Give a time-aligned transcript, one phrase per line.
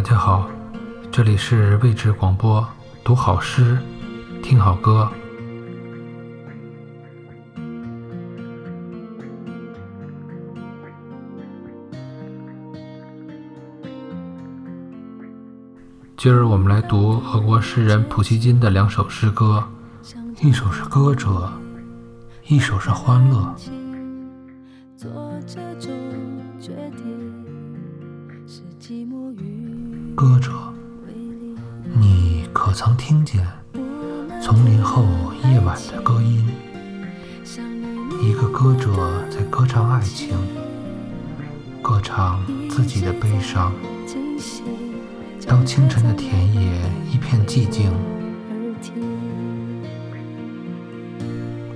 [0.00, 0.50] 家好，
[1.12, 2.66] 这里是位置广播，
[3.04, 3.78] 读好诗，
[4.42, 5.08] 听好歌。
[16.16, 19.62] 今儿我们来读俄国诗人普希金的两首诗歌，
[20.42, 21.28] 一首是《歌者》，
[22.48, 23.54] 一首是《欢乐》。
[30.14, 30.52] 歌者，
[31.98, 33.42] 你可曾听见
[34.42, 35.06] 丛林后
[35.50, 36.46] 夜晚的歌音？
[38.22, 40.36] 一个歌者在歌唱爱情，
[41.80, 43.72] 歌唱自己的悲伤。
[45.46, 46.78] 当清晨的田野
[47.10, 47.90] 一片寂静，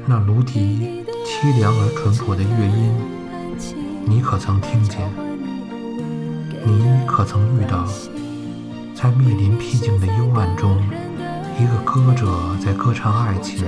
[0.04, 2.92] 那芦笛凄凉而淳朴的乐音，
[4.04, 5.08] 你可曾听见？
[6.64, 7.84] 你可曾遇到，
[8.94, 10.76] 在密林僻静的幽暗中，
[11.58, 13.64] 一个歌者在歌唱爱情，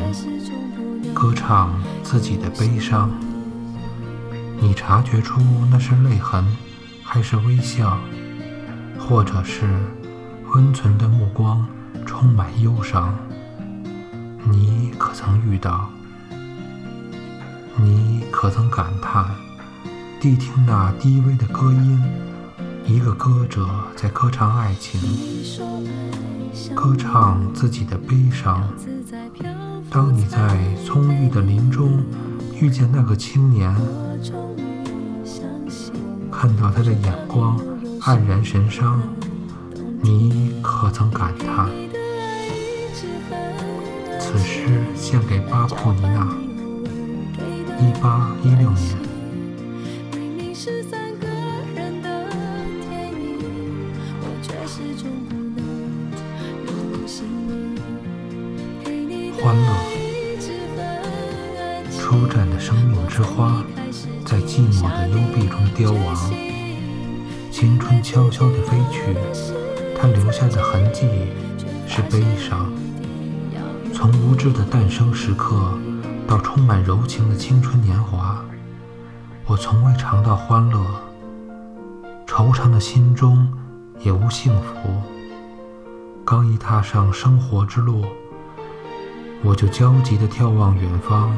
[1.15, 1.71] 歌唱
[2.03, 3.11] 自己的悲伤？
[4.61, 6.45] 你察觉出那是泪痕，
[7.03, 7.99] 还是微笑？
[8.99, 9.67] 或者是
[10.55, 11.67] 温存的目光
[12.05, 13.15] 充满忧伤，
[14.51, 15.89] 你可曾遇到？
[17.77, 19.25] 你可曾感叹？
[20.21, 21.99] 谛听那低微的歌音，
[22.91, 25.01] 一个歌者在歌唱爱情，
[26.75, 28.69] 歌唱自己的悲伤。
[29.89, 32.03] 当你在葱郁的林中
[32.61, 33.73] 遇见那个青年，
[36.33, 37.57] 看到他的眼光。
[38.01, 39.01] 黯然神伤，
[40.03, 41.69] 你可曾感叹？
[44.19, 46.27] 此诗献给巴库尼娜，
[47.79, 48.99] 一八一六年。
[59.43, 59.73] 欢乐，
[61.91, 63.65] 初绽的生命之花，
[64.27, 66.15] 在寂寞的幽闭中凋亡。
[67.51, 69.17] 青春悄悄地飞去，
[69.99, 71.09] 它留下的痕迹
[71.87, 72.71] 是悲伤。
[73.95, 75.73] 从无知的诞生时刻，
[76.27, 78.45] 到充满柔情的青春年华，
[79.47, 80.79] 我从未尝到欢乐。
[82.27, 83.51] 惆怅的心中
[84.01, 84.75] 也无幸福。
[86.27, 88.05] 刚一踏上生活之路，
[89.43, 91.35] 我就焦急地眺望远方。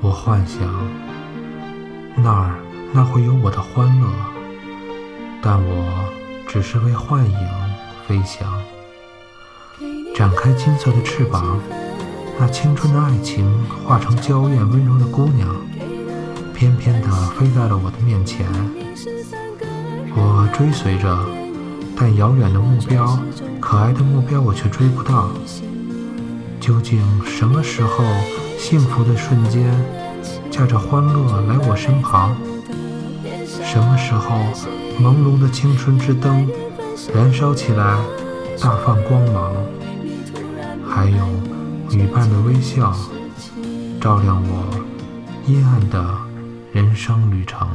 [0.00, 0.60] 我幻想，
[2.16, 2.54] 那儿
[2.92, 4.08] 那会有我的欢乐。
[5.42, 6.04] 但我
[6.46, 7.48] 只是为幻影
[8.06, 8.48] 飞翔，
[10.14, 11.58] 展开金色的翅膀，
[12.38, 13.52] 那青春的爱情
[13.84, 15.48] 化成娇艳温柔的姑娘，
[16.54, 18.46] 翩翩地飞在了我的面前。
[20.14, 21.18] 我追随着，
[21.96, 23.18] 但遥远的目标，
[23.60, 25.28] 可爱的目标，我却追不到。
[26.62, 28.04] 究竟什么时候，
[28.56, 29.68] 幸福的瞬间，
[30.48, 32.36] 驾着欢乐来我身旁？
[33.64, 34.36] 什么时候？
[35.00, 36.48] 朦胧的青春之灯
[37.12, 37.98] 燃烧起来，
[38.60, 39.52] 大放光芒。
[40.88, 41.26] 还有
[41.90, 42.94] 女伴的微笑，
[44.00, 44.84] 照亮我
[45.44, 46.16] 阴暗的
[46.72, 47.66] 人生旅程。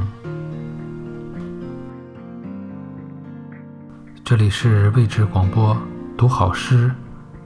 [4.23, 5.75] 这里是位置广播，
[6.15, 6.89] 读好诗，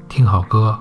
[0.07, 0.77] 听好歌。